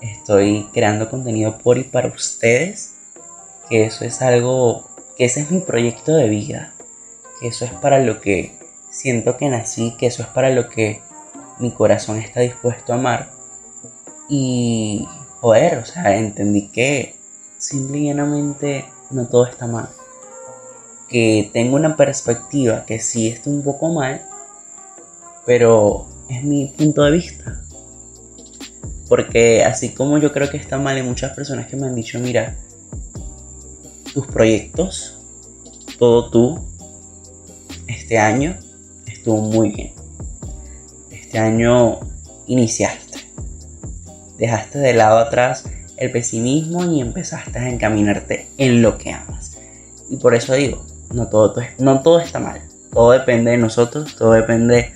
estoy 0.00 0.68
creando 0.72 1.10
contenido 1.10 1.58
por 1.58 1.78
y 1.78 1.84
para 1.84 2.08
ustedes, 2.08 2.94
que 3.68 3.84
eso 3.84 4.04
es 4.04 4.22
algo, 4.22 4.88
que 5.16 5.24
ese 5.24 5.40
es 5.40 5.50
mi 5.50 5.60
proyecto 5.60 6.14
de 6.14 6.28
vida, 6.28 6.74
que 7.40 7.48
eso 7.48 7.64
es 7.64 7.72
para 7.72 7.98
lo 7.98 8.20
que 8.20 8.58
siento 8.96 9.36
que 9.36 9.50
nací, 9.50 9.94
que 9.98 10.06
eso 10.06 10.22
es 10.22 10.28
para 10.28 10.50
lo 10.50 10.70
que 10.70 11.02
mi 11.58 11.70
corazón 11.70 12.18
está 12.18 12.40
dispuesto 12.40 12.92
a 12.92 12.96
amar. 12.96 13.30
Y, 14.28 15.06
joder, 15.40 15.78
o 15.78 15.84
sea, 15.84 16.16
entendí 16.16 16.68
que 16.68 17.16
simple 17.58 17.98
y 17.98 18.06
llanamente 18.06 18.86
no 19.10 19.26
todo 19.26 19.46
está 19.46 19.66
mal. 19.66 19.88
Que 21.08 21.50
tengo 21.52 21.76
una 21.76 21.96
perspectiva 21.96 22.86
que 22.86 22.98
sí 22.98 23.28
está 23.28 23.50
un 23.50 23.62
poco 23.62 23.90
mal, 23.90 24.26
pero 25.44 26.06
es 26.30 26.42
mi 26.42 26.68
punto 26.68 27.04
de 27.04 27.10
vista. 27.10 27.62
Porque 29.08 29.62
así 29.62 29.90
como 29.90 30.18
yo 30.18 30.32
creo 30.32 30.50
que 30.50 30.56
está 30.56 30.78
mal, 30.78 30.96
hay 30.96 31.02
muchas 31.02 31.32
personas 31.34 31.66
que 31.66 31.76
me 31.76 31.86
han 31.86 31.94
dicho, 31.94 32.18
mira, 32.18 32.56
tus 34.14 34.26
proyectos, 34.26 35.18
todo 35.98 36.30
tú, 36.30 36.66
este 37.86 38.18
año, 38.18 38.58
estuvo 39.26 39.42
muy 39.42 39.70
bien. 39.70 39.92
Este 41.10 41.40
año 41.40 41.98
iniciaste. 42.46 43.18
Dejaste 44.38 44.78
de 44.78 44.94
lado 44.94 45.18
atrás 45.18 45.64
el 45.96 46.12
pesimismo 46.12 46.84
y 46.84 47.00
empezaste 47.00 47.58
a 47.58 47.68
encaminarte 47.68 48.46
en 48.56 48.82
lo 48.82 48.98
que 48.98 49.10
amas. 49.10 49.58
Y 50.08 50.18
por 50.18 50.36
eso 50.36 50.54
digo, 50.54 50.86
no 51.12 51.26
todo, 51.26 51.56
no 51.78 52.02
todo 52.02 52.20
está 52.20 52.38
mal. 52.38 52.60
Todo 52.92 53.10
depende 53.10 53.50
de 53.50 53.56
nosotros, 53.56 54.14
todo 54.14 54.30
depende 54.30 54.94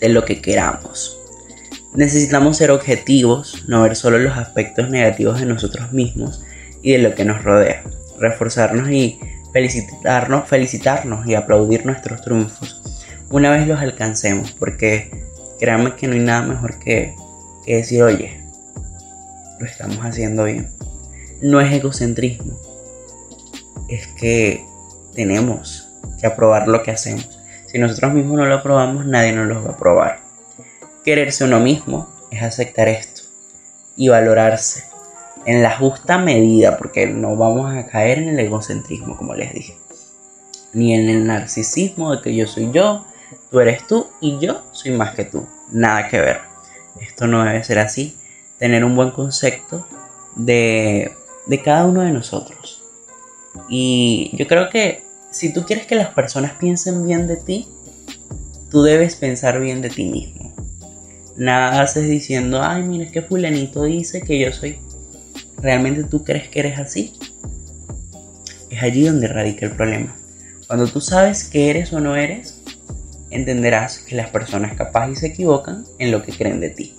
de 0.00 0.08
lo 0.08 0.24
que 0.24 0.40
queramos. 0.40 1.20
Necesitamos 1.92 2.56
ser 2.56 2.70
objetivos, 2.70 3.64
no 3.68 3.82
ver 3.82 3.94
solo 3.94 4.18
los 4.18 4.38
aspectos 4.38 4.88
negativos 4.88 5.38
de 5.38 5.44
nosotros 5.44 5.92
mismos 5.92 6.42
y 6.82 6.92
de 6.92 6.98
lo 6.98 7.14
que 7.14 7.26
nos 7.26 7.44
rodea. 7.44 7.82
Reforzarnos 8.18 8.88
y 8.90 9.20
felicitarnos, 9.52 10.48
felicitarnos 10.48 11.26
y 11.26 11.34
aplaudir 11.34 11.84
nuestros 11.84 12.22
triunfos 12.22 12.77
una 13.30 13.50
vez 13.50 13.66
los 13.66 13.80
alcancemos, 13.80 14.52
porque 14.52 15.10
créanme 15.58 15.94
que 15.96 16.06
no 16.06 16.14
hay 16.14 16.20
nada 16.20 16.42
mejor 16.42 16.78
que, 16.78 17.14
decir, 17.66 18.02
oye, 18.02 18.40
lo 19.58 19.66
estamos 19.66 19.98
haciendo 19.98 20.44
bien. 20.44 20.70
No 21.42 21.60
es 21.60 21.72
egocentrismo, 21.72 22.58
es 23.88 24.06
que 24.06 24.64
tenemos 25.14 25.88
que 26.20 26.26
aprobar 26.26 26.68
lo 26.68 26.82
que 26.82 26.90
hacemos. 26.90 27.38
Si 27.66 27.78
nosotros 27.78 28.14
mismos 28.14 28.38
no 28.38 28.46
lo 28.46 28.54
aprobamos, 28.54 29.04
nadie 29.04 29.32
nos 29.32 29.46
lo 29.46 29.62
va 29.62 29.70
a 29.70 29.74
aprobar. 29.74 30.20
Quererse 31.04 31.44
uno 31.44 31.60
mismo 31.60 32.08
es 32.30 32.42
aceptar 32.42 32.88
esto 32.88 33.22
y 33.96 34.08
valorarse 34.08 34.84
en 35.44 35.62
la 35.62 35.76
justa 35.76 36.18
medida, 36.18 36.78
porque 36.78 37.06
no 37.06 37.36
vamos 37.36 37.74
a 37.74 37.86
caer 37.86 38.18
en 38.18 38.30
el 38.30 38.38
egocentrismo, 38.40 39.16
como 39.16 39.34
les 39.34 39.52
dije, 39.52 39.76
ni 40.72 40.94
en 40.94 41.08
el 41.08 41.26
narcisismo 41.26 42.16
de 42.16 42.22
que 42.22 42.34
yo 42.34 42.46
soy 42.46 42.70
yo 42.72 43.04
Tú 43.50 43.60
eres 43.60 43.86
tú 43.86 44.08
y 44.20 44.38
yo 44.38 44.62
soy 44.72 44.92
más 44.92 45.14
que 45.14 45.24
tú. 45.24 45.46
Nada 45.70 46.08
que 46.08 46.20
ver. 46.20 46.40
Esto 47.00 47.26
no 47.26 47.44
debe 47.44 47.64
ser 47.64 47.78
así. 47.78 48.16
Tener 48.58 48.84
un 48.84 48.96
buen 48.96 49.10
concepto 49.10 49.86
de, 50.34 51.12
de 51.46 51.62
cada 51.62 51.86
uno 51.86 52.02
de 52.02 52.12
nosotros. 52.12 52.82
Y 53.68 54.30
yo 54.36 54.46
creo 54.46 54.68
que 54.68 55.02
si 55.30 55.52
tú 55.52 55.64
quieres 55.64 55.86
que 55.86 55.94
las 55.94 56.08
personas 56.08 56.52
piensen 56.52 57.06
bien 57.06 57.26
de 57.26 57.36
ti, 57.36 57.68
tú 58.70 58.82
debes 58.82 59.16
pensar 59.16 59.60
bien 59.60 59.80
de 59.80 59.90
ti 59.90 60.04
mismo. 60.04 60.54
Nada 61.36 61.82
haces 61.82 62.08
diciendo, 62.08 62.62
ay, 62.62 62.82
mira, 62.82 63.04
es 63.04 63.12
que 63.12 63.22
fulanito 63.22 63.84
dice 63.84 64.20
que 64.22 64.38
yo 64.38 64.52
soy... 64.52 64.78
¿Realmente 65.60 66.04
tú 66.04 66.22
crees 66.22 66.48
que 66.48 66.60
eres 66.60 66.78
así? 66.78 67.14
Es 68.70 68.82
allí 68.82 69.04
donde 69.04 69.26
radica 69.26 69.66
el 69.66 69.72
problema. 69.72 70.14
Cuando 70.66 70.86
tú 70.86 71.00
sabes 71.00 71.44
que 71.44 71.70
eres 71.70 71.92
o 71.92 72.00
no 72.00 72.14
eres, 72.14 72.57
entenderás 73.30 73.98
que 73.98 74.16
las 74.16 74.30
personas 74.30 74.74
capaces 74.74 75.20
se 75.20 75.28
equivocan 75.28 75.84
en 75.98 76.10
lo 76.10 76.22
que 76.22 76.32
creen 76.32 76.60
de 76.60 76.70
ti. 76.70 76.94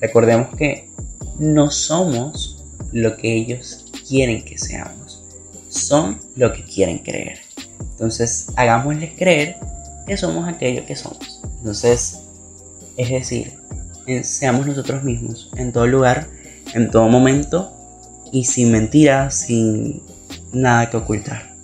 Recordemos 0.00 0.54
que 0.56 0.90
no 1.38 1.70
somos 1.70 2.64
lo 2.92 3.16
que 3.16 3.34
ellos 3.34 3.86
quieren 4.08 4.44
que 4.44 4.58
seamos, 4.58 5.22
son 5.68 6.20
lo 6.36 6.52
que 6.52 6.64
quieren 6.64 6.98
creer. 6.98 7.40
Entonces, 7.80 8.48
hagámosles 8.56 9.12
creer 9.16 9.56
que 10.06 10.16
somos 10.16 10.48
aquello 10.48 10.86
que 10.86 10.96
somos. 10.96 11.40
Entonces, 11.58 12.22
es 12.96 13.10
decir, 13.10 13.52
seamos 14.22 14.66
nosotros 14.66 15.02
mismos 15.02 15.50
en 15.56 15.72
todo 15.72 15.86
lugar, 15.86 16.28
en 16.74 16.90
todo 16.90 17.08
momento 17.08 17.72
y 18.32 18.44
sin 18.44 18.72
mentiras, 18.72 19.38
sin 19.38 20.02
nada 20.52 20.90
que 20.90 20.96
ocultar. 20.96 21.54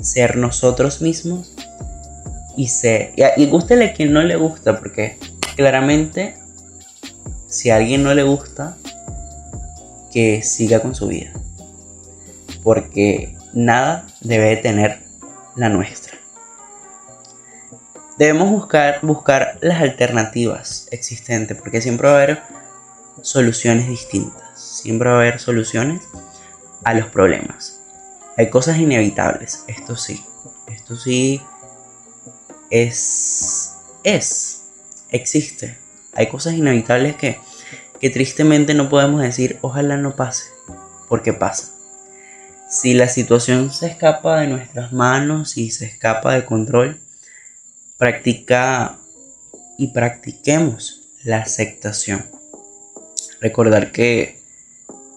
Ser 0.00 0.36
nosotros 0.36 1.00
mismos 1.00 1.54
y 2.60 2.68
se 2.68 3.14
y, 3.16 3.46
gústele 3.46 3.86
a 3.86 3.92
quien 3.94 4.12
no 4.12 4.22
le 4.22 4.36
gusta 4.36 4.78
porque 4.78 5.18
claramente 5.56 6.36
si 7.48 7.70
a 7.70 7.76
alguien 7.76 8.02
no 8.02 8.12
le 8.12 8.22
gusta 8.22 8.76
que 10.12 10.42
siga 10.42 10.80
con 10.80 10.94
su 10.94 11.08
vida. 11.08 11.32
Porque 12.62 13.34
nada 13.54 14.06
debe 14.20 14.58
tener 14.58 14.98
la 15.56 15.70
nuestra. 15.70 16.18
Debemos 18.18 18.50
buscar 18.50 18.98
buscar 19.00 19.56
las 19.62 19.80
alternativas 19.80 20.86
existentes 20.90 21.56
porque 21.56 21.80
siempre 21.80 22.08
va 22.08 22.12
a 22.12 22.22
haber 22.22 22.42
soluciones 23.22 23.88
distintas. 23.88 24.42
Siempre 24.82 25.08
va 25.08 25.16
a 25.16 25.20
haber 25.20 25.40
soluciones 25.40 26.02
a 26.84 26.92
los 26.92 27.06
problemas. 27.06 27.80
Hay 28.36 28.50
cosas 28.50 28.76
inevitables 28.76 29.64
esto 29.66 29.96
sí. 29.96 30.22
Esto 30.66 30.94
sí 30.94 31.40
es, 32.70 33.74
es, 34.04 34.62
existe. 35.10 35.76
Hay 36.14 36.28
cosas 36.28 36.54
inevitables 36.54 37.16
que, 37.16 37.38
que 38.00 38.10
tristemente 38.10 38.74
no 38.74 38.88
podemos 38.88 39.20
decir, 39.20 39.58
ojalá 39.60 39.96
no 39.96 40.16
pase, 40.16 40.50
porque 41.08 41.32
pasa. 41.32 41.72
Si 42.68 42.94
la 42.94 43.08
situación 43.08 43.72
se 43.72 43.88
escapa 43.88 44.40
de 44.40 44.46
nuestras 44.46 44.92
manos 44.92 45.56
y 45.56 45.70
se 45.72 45.86
escapa 45.86 46.34
de 46.34 46.44
control, 46.44 47.00
practica 47.98 48.98
y 49.76 49.88
practiquemos 49.88 51.02
la 51.24 51.38
aceptación. 51.38 52.24
Recordar 53.40 53.90
que, 53.92 54.40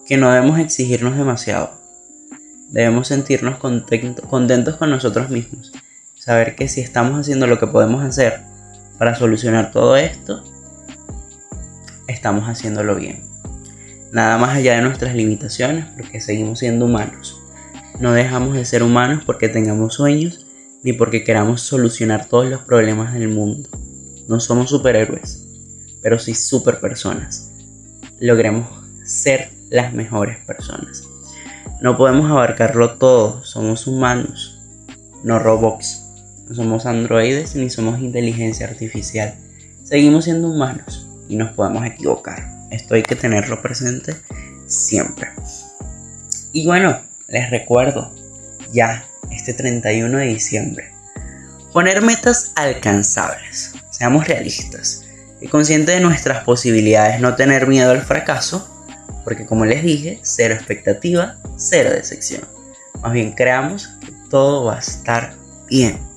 que 0.04 0.16
no 0.16 0.32
debemos 0.32 0.58
exigirnos 0.58 1.16
demasiado. 1.16 1.78
Debemos 2.70 3.08
sentirnos 3.08 3.58
contentos 3.58 4.76
con 4.76 4.90
nosotros 4.90 5.30
mismos. 5.30 5.72
Saber 6.24 6.56
que 6.56 6.68
si 6.68 6.80
estamos 6.80 7.20
haciendo 7.20 7.46
lo 7.46 7.58
que 7.58 7.66
podemos 7.66 8.02
hacer 8.02 8.40
para 8.96 9.14
solucionar 9.14 9.70
todo 9.70 9.94
esto, 9.98 10.42
estamos 12.08 12.48
haciéndolo 12.48 12.96
bien. 12.96 13.24
Nada 14.10 14.38
más 14.38 14.56
allá 14.56 14.76
de 14.76 14.80
nuestras 14.80 15.14
limitaciones, 15.14 15.84
porque 15.94 16.22
seguimos 16.22 16.60
siendo 16.60 16.86
humanos. 16.86 17.42
No 18.00 18.14
dejamos 18.14 18.54
de 18.54 18.64
ser 18.64 18.82
humanos 18.82 19.22
porque 19.26 19.50
tengamos 19.50 19.96
sueños 19.96 20.46
ni 20.82 20.94
porque 20.94 21.24
queramos 21.24 21.60
solucionar 21.60 22.24
todos 22.24 22.46
los 22.46 22.62
problemas 22.62 23.12
del 23.12 23.28
mundo. 23.28 23.68
No 24.26 24.40
somos 24.40 24.70
superhéroes, 24.70 25.46
pero 26.00 26.18
sí 26.18 26.34
super 26.34 26.80
personas. 26.80 27.52
Logremos 28.18 28.66
ser 29.04 29.50
las 29.68 29.92
mejores 29.92 30.38
personas. 30.46 31.02
No 31.82 31.98
podemos 31.98 32.30
abarcarlo 32.30 32.94
todo, 32.94 33.44
somos 33.44 33.86
humanos, 33.86 34.58
no 35.22 35.38
robots. 35.38 36.03
No 36.48 36.54
somos 36.54 36.86
androides 36.86 37.54
ni 37.56 37.70
somos 37.70 38.00
inteligencia 38.00 38.66
artificial. 38.66 39.34
Seguimos 39.82 40.24
siendo 40.24 40.48
humanos 40.48 41.08
y 41.28 41.36
nos 41.36 41.52
podemos 41.52 41.86
equivocar. 41.86 42.50
Esto 42.70 42.94
hay 42.94 43.02
que 43.02 43.16
tenerlo 43.16 43.62
presente 43.62 44.14
siempre. 44.66 45.28
Y 46.52 46.66
bueno, 46.66 47.00
les 47.28 47.50
recuerdo, 47.50 48.14
ya 48.72 49.04
este 49.30 49.54
31 49.54 50.18
de 50.18 50.26
diciembre, 50.26 50.92
poner 51.72 52.02
metas 52.02 52.52
alcanzables, 52.54 53.72
seamos 53.90 54.28
realistas 54.28 55.04
y 55.40 55.48
conscientes 55.48 55.94
de 55.94 56.00
nuestras 56.00 56.44
posibilidades, 56.44 57.20
no 57.20 57.34
tener 57.34 57.66
miedo 57.66 57.90
al 57.90 58.02
fracaso, 58.02 58.70
porque 59.24 59.46
como 59.46 59.64
les 59.64 59.82
dije, 59.82 60.20
cero 60.22 60.54
expectativa, 60.54 61.38
cero 61.56 61.90
decepción. 61.92 62.42
Más 63.02 63.12
bien 63.12 63.32
creamos 63.32 63.88
que 64.00 64.12
todo 64.30 64.64
va 64.64 64.76
a 64.76 64.80
estar 64.80 65.34
bien. 65.68 66.13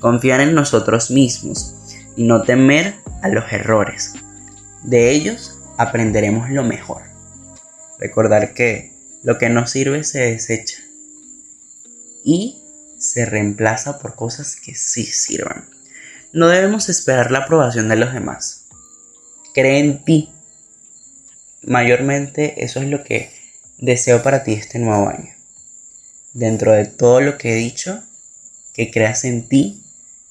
Confiar 0.00 0.40
en 0.40 0.54
nosotros 0.54 1.10
mismos 1.10 1.76
y 2.16 2.24
no 2.24 2.42
temer 2.42 2.96
a 3.22 3.28
los 3.28 3.52
errores. 3.52 4.14
De 4.82 5.10
ellos 5.10 5.58
aprenderemos 5.76 6.50
lo 6.50 6.64
mejor. 6.64 7.02
Recordar 7.98 8.54
que 8.54 8.92
lo 9.22 9.38
que 9.38 9.50
no 9.50 9.66
sirve 9.66 10.04
se 10.04 10.20
desecha 10.20 10.78
y 12.24 12.62
se 12.98 13.26
reemplaza 13.26 13.98
por 13.98 14.14
cosas 14.14 14.56
que 14.56 14.74
sí 14.74 15.04
sirvan. 15.04 15.68
No 16.32 16.48
debemos 16.48 16.88
esperar 16.88 17.30
la 17.30 17.40
aprobación 17.40 17.88
de 17.88 17.96
los 17.96 18.12
demás. 18.12 18.66
Cree 19.52 19.80
en 19.80 20.04
ti. 20.04 20.30
Mayormente 21.62 22.64
eso 22.64 22.80
es 22.80 22.88
lo 22.88 23.02
que 23.04 23.30
deseo 23.78 24.22
para 24.22 24.44
ti 24.44 24.52
este 24.52 24.78
nuevo 24.78 25.08
año. 25.08 25.34
Dentro 26.32 26.72
de 26.72 26.86
todo 26.86 27.20
lo 27.20 27.36
que 27.36 27.52
he 27.52 27.56
dicho, 27.56 28.02
que 28.72 28.90
creas 28.90 29.24
en 29.24 29.48
ti, 29.48 29.79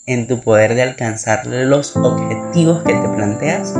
en 0.09 0.25
tu 0.25 0.41
poder 0.41 0.73
de 0.73 0.81
alcanzar 0.81 1.45
los 1.45 1.95
objetivos 1.95 2.81
que 2.81 2.95
te 2.95 3.09
planteas 3.09 3.75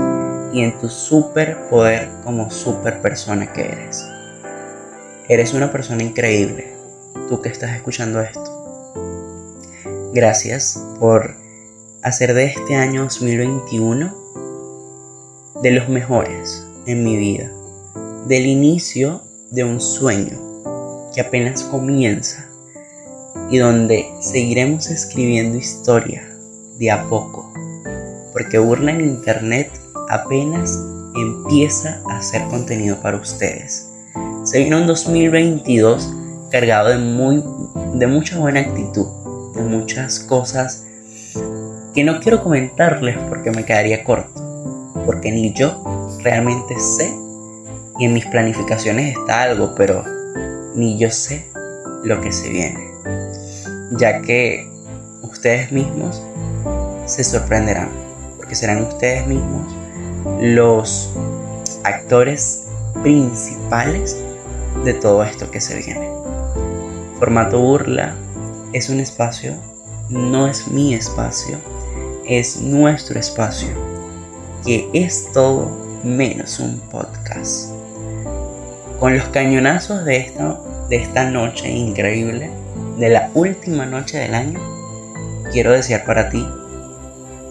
y 0.54 0.62
en 0.62 0.78
tu 0.80 0.88
superpoder 0.88 2.08
como 2.24 2.52
super 2.52 3.02
persona 3.02 3.52
que 3.52 3.64
eres. 3.64 4.08
Eres 5.28 5.56
una 5.56 5.72
persona 5.72 6.04
increíble, 6.04 6.72
tú 7.28 7.42
que 7.42 7.50
estás 7.50 7.76
escuchando 7.76 8.22
esto. 8.22 9.02
Gracias 10.14 10.80
por 11.00 11.36
hacer 12.04 12.36
de 12.36 12.46
este 12.46 12.76
año 12.76 13.06
2021 13.06 14.16
de 15.64 15.72
los 15.72 15.90
mejores 15.90 16.64
en 16.86 17.04
mi 17.04 17.18
vida, 17.18 17.52
del 18.28 18.46
inicio 18.46 19.24
de 19.50 19.64
un 19.64 19.82
sueño 19.82 20.38
que 21.12 21.22
apenas 21.22 21.64
comienza 21.64 22.49
y 23.50 23.58
donde 23.58 24.12
seguiremos 24.20 24.90
escribiendo 24.90 25.58
historia 25.58 26.24
de 26.78 26.92
a 26.92 27.04
poco, 27.10 27.52
porque 28.32 28.60
Burla 28.60 28.92
en 28.92 29.02
Internet 29.02 29.72
apenas 30.10 30.80
empieza 31.16 32.02
a 32.10 32.18
hacer 32.18 32.44
contenido 32.50 33.02
para 33.02 33.18
ustedes. 33.18 33.90
Se 34.44 34.60
vino 34.60 34.78
un 34.78 34.88
2022 34.88 36.14
cargado 36.52 36.90
de, 36.90 36.98
muy, 36.98 37.44
de 37.94 38.08
mucha 38.08 38.38
buena 38.38 38.62
actitud, 38.62 39.08
de 39.56 39.62
muchas 39.62 40.20
cosas 40.20 40.86
que 41.94 42.04
no 42.04 42.20
quiero 42.20 42.44
comentarles 42.44 43.18
porque 43.30 43.52
me 43.52 43.66
quedaría 43.66 44.04
corto, 44.04 44.94
porque 45.06 45.32
ni 45.32 45.54
yo 45.54 45.84
realmente 46.24 46.80
sé, 46.80 47.14
y 48.00 48.06
en 48.06 48.14
mis 48.14 48.26
planificaciones 48.28 49.18
está 49.18 49.44
algo, 49.44 49.74
pero 49.76 50.04
ni 50.76 50.98
yo 50.98 51.10
sé 51.10 51.50
lo 52.04 52.22
que 52.22 52.32
se 52.32 52.50
viene, 52.50 52.89
ya 53.92 54.22
que 54.22 54.70
ustedes 55.22 55.72
mismos 55.72 56.22
se 57.06 57.24
sorprenderán, 57.24 57.90
porque 58.38 58.56
serán 58.56 58.84
ustedes 58.84 59.26
mismos 59.28 59.74
los 60.42 61.10
actores 61.84 62.68
principales 63.02 64.18
de 64.84 64.94
todo 64.94 65.24
esto 65.24 65.50
que 65.50 65.62
se 65.62 65.78
viene. 65.78 66.10
Formato 67.18 67.60
burla 67.60 68.16
es 68.74 68.90
un 68.90 69.00
espacio, 69.00 69.56
no 70.10 70.48
es 70.48 70.68
mi 70.68 70.94
espacio, 70.94 71.58
es 72.26 72.62
nuestro 72.62 73.20
espacio, 73.20 73.70
que 74.66 74.90
es 74.94 75.32
todo 75.34 75.70
menos 76.04 76.60
un 76.60 76.80
podcast. 76.80 77.72
Con 79.00 79.18
los 79.18 79.28
cañonazos 79.30 80.06
de 80.06 80.18
esta, 80.18 80.60
de 80.90 80.98
esta 80.98 81.30
noche 81.30 81.70
increíble, 81.70 82.52
de 83.00 83.10
la 83.10 83.32
última 83.34 83.86
noche 83.86 84.18
del 84.18 84.36
año, 84.36 84.60
quiero 85.52 85.72
desear 85.72 86.06
para 86.06 86.30
ti 86.30 86.48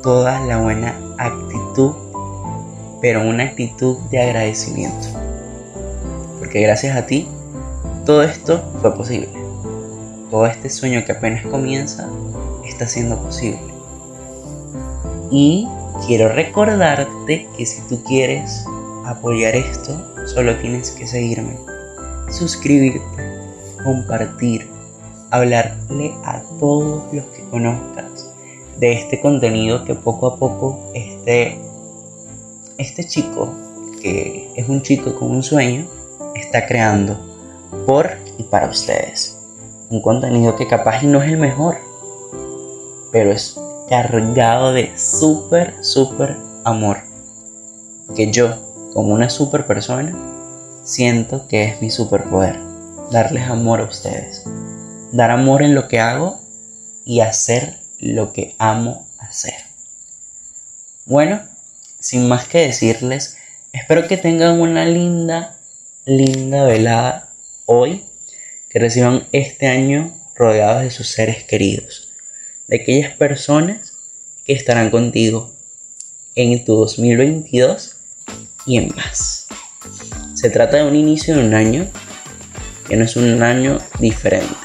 toda 0.03 0.41
la 0.41 0.59
buena 0.59 0.95
actitud, 1.19 1.93
pero 3.01 3.23
una 3.23 3.45
actitud 3.45 3.99
de 4.11 4.21
agradecimiento 4.21 5.09
porque 6.49 6.63
gracias 6.63 6.97
a 6.97 7.05
ti 7.05 7.29
todo 8.07 8.23
esto 8.23 8.63
fue 8.81 8.95
posible. 8.95 9.29
Todo 10.31 10.47
este 10.47 10.71
sueño 10.71 11.05
que 11.05 11.13
apenas 11.13 11.45
comienza 11.45 12.09
está 12.67 12.87
siendo 12.87 13.21
posible. 13.23 13.61
Y 15.31 15.69
quiero 16.07 16.31
recordarte 16.31 17.47
que 17.55 17.67
si 17.67 17.83
tú 17.83 18.03
quieres 18.05 18.65
apoyar 19.05 19.57
esto, 19.57 19.93
solo 20.27 20.57
tienes 20.57 20.91
que 20.93 21.07
seguirme, 21.07 21.59
suscribirte, 22.31 23.03
compartir, 23.85 24.71
hablarle 25.31 26.15
a 26.25 26.43
todos 26.59 27.13
los 27.13 27.25
que 27.27 27.43
conozcas 27.51 28.31
de 28.79 28.93
este 28.93 29.21
contenido 29.21 29.85
que 29.85 29.95
poco 29.95 30.27
a 30.27 30.37
poco 30.37 30.91
este, 30.95 31.59
este 32.79 33.05
chico, 33.05 33.53
que 34.01 34.53
es 34.55 34.69
un 34.69 34.83
chico 34.83 35.15
con 35.19 35.31
un 35.31 35.43
sueño, 35.43 35.87
está 36.35 36.67
creando 36.67 37.19
por 37.87 38.17
y 38.39 38.45
para 38.45 38.69
ustedes. 38.69 39.39
Un 39.91 40.03
contenido 40.03 40.55
que 40.57 40.67
capaz 40.67 41.03
no 41.03 41.23
es 41.23 41.29
el 41.31 41.39
mejor, 41.39 41.79
pero 43.11 43.33
es 43.33 43.59
cargado 43.89 44.73
de 44.73 44.93
súper, 44.97 45.75
súper 45.83 46.37
amor. 46.65 46.99
Que 48.15 48.31
yo, 48.31 48.55
como 48.93 49.15
una 49.15 49.29
super 49.29 49.67
persona, 49.67 50.17
siento 50.85 51.49
que 51.49 51.65
es 51.65 51.83
mi 51.83 51.91
superpoder. 51.91 52.59
Darles 53.11 53.49
amor 53.49 53.81
a 53.81 53.85
ustedes. 53.85 54.45
Dar 55.13 55.31
amor 55.31 55.63
en 55.63 55.75
lo 55.75 55.89
que 55.89 56.01
hago 56.01 56.41
y 57.05 57.21
hacer 57.21 57.79
lo 57.99 58.33
que 58.33 58.55
amo 58.59 59.09
hacer. 59.19 59.55
Bueno, 61.07 61.43
sin 61.99 62.29
más 62.29 62.47
que 62.47 62.59
decirles, 62.59 63.37
espero 63.73 64.07
que 64.07 64.17
tengan 64.17 64.61
una 64.61 64.85
linda 64.85 65.59
linda 66.05 66.65
velada 66.65 67.31
hoy 67.67 68.05
que 68.71 68.79
reciban 68.79 69.27
este 69.33 69.67
año 69.67 70.15
rodeados 70.35 70.83
de 70.83 70.91
sus 70.91 71.09
seres 71.09 71.45
queridos, 71.45 72.09
de 72.67 72.77
aquellas 72.77 73.15
personas 73.15 73.95
que 74.45 74.53
estarán 74.53 74.91
contigo 74.91 75.53
en 76.35 76.65
tu 76.65 76.77
2022 76.77 77.97
y 78.67 78.79
en 78.79 78.95
más. 78.95 79.49
Se 80.35 80.51
trata 80.51 80.79
de 80.79 80.85
un 80.85 80.97
inicio 80.97 81.35
de 81.37 81.45
un 81.45 81.55
año 81.55 81.91
que 82.89 82.97
no 82.97 83.05
es 83.05 83.17
un 83.17 83.43
año 83.43 83.79
diferente. 83.99 84.58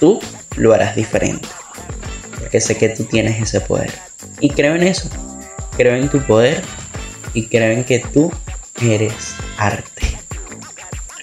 Tú 0.00 0.20
lo 0.56 0.72
harás 0.72 0.96
diferente. 0.96 1.48
Porque 2.38 2.60
sé 2.60 2.76
que 2.76 2.88
tú 2.88 3.04
tienes 3.04 3.40
ese 3.40 3.60
poder. 3.60 3.92
Y 4.40 4.50
creo 4.50 4.74
en 4.74 4.82
eso. 4.82 5.08
Creo 5.76 5.94
en 5.96 6.08
tu 6.08 6.20
poder 6.20 6.62
y 7.34 7.46
creo 7.46 7.72
en 7.72 7.84
que 7.84 7.98
tú 7.98 8.32
eres 8.80 9.34
arte. 9.58 10.18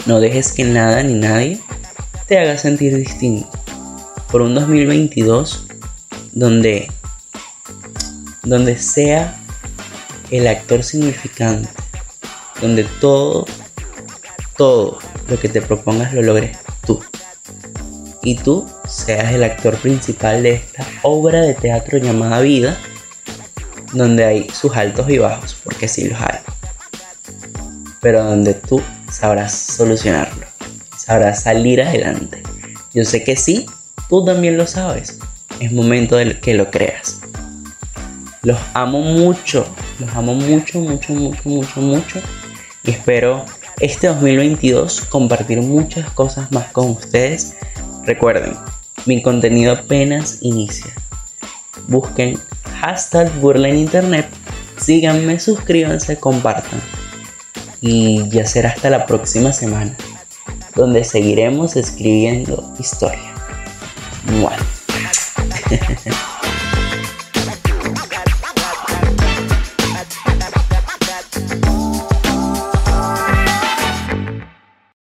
No 0.06 0.20
dejes 0.20 0.52
que 0.52 0.64
nada 0.64 1.02
ni 1.02 1.14
nadie 1.14 1.60
te 2.28 2.38
haga 2.38 2.58
sentir 2.58 2.96
distinto. 2.96 3.50
Por 4.32 4.42
un 4.42 4.54
2022 4.56 5.66
donde 6.32 6.92
donde 8.44 8.78
sea 8.78 9.40
el 10.32 10.48
actor 10.48 10.84
significante, 10.84 11.70
donde 12.62 12.84
todo 13.00 13.46
todo 14.58 15.00
lo 15.28 15.40
que 15.40 15.50
te 15.50 15.62
propongas 15.62 16.14
lo 16.14 16.22
logres. 16.22 16.58
Y 18.24 18.36
tú 18.36 18.70
seas 18.88 19.34
el 19.34 19.44
actor 19.44 19.76
principal 19.78 20.44
de 20.44 20.54
esta 20.54 20.86
obra 21.02 21.42
de 21.42 21.54
teatro 21.54 21.98
llamada 21.98 22.40
vida, 22.40 22.78
donde 23.92 24.24
hay 24.24 24.50
sus 24.50 24.76
altos 24.76 25.10
y 25.10 25.18
bajos, 25.18 25.58
porque 25.64 25.88
sí 25.90 26.08
los 26.08 26.20
hay. 26.22 26.40
Pero 28.02 28.24
donde 28.24 28.54
tú 28.54 28.82
sabrás 29.12 29.54
solucionarlo, 29.54 30.46
sabrás 30.98 31.44
salir 31.44 31.82
adelante. 31.82 32.42
Yo 32.94 33.04
sé 33.04 33.24
que 33.24 33.36
sí, 33.36 33.66
tú 34.08 34.24
también 34.24 34.58
lo 34.58 34.68
sabes. 34.68 35.20
Es 35.60 35.72
momento 35.72 36.16
de 36.16 36.40
que 36.40 36.54
lo 36.54 36.72
creas. 36.72 37.20
Los 38.42 38.60
amo 38.74 39.00
mucho, 39.02 39.66
los 40.00 40.10
amo 40.16 40.34
mucho, 40.34 40.80
mucho, 40.80 41.14
mucho, 41.14 41.42
mucho, 41.50 41.82
mucho. 41.82 42.22
Y 42.84 42.92
espero 42.92 43.46
este 43.80 44.08
2022 44.08 45.02
compartir 45.02 45.62
muchas 45.62 46.10
cosas 46.12 46.52
más 46.52 46.72
con 46.72 46.92
ustedes. 46.92 47.56
Recuerden, 48.06 48.56
mi 49.06 49.22
contenido 49.22 49.74
apenas 49.74 50.40
inicia. 50.42 50.94
Busquen 51.88 52.38
hashtag 52.80 53.32
burla 53.40 53.70
en 53.70 53.78
internet, 53.78 54.28
síganme, 54.78 55.40
suscríbanse, 55.40 56.18
compartan. 56.18 56.82
Y 57.82 58.28
ya 58.30 58.46
será 58.46 58.70
hasta 58.70 58.90
la 58.90 59.06
próxima 59.06 59.54
semana, 59.54 59.96
donde 60.76 61.04
seguiremos 61.04 61.76
escribiendo 61.76 62.74
historia. 62.80 63.34
Bueno. 64.42 64.64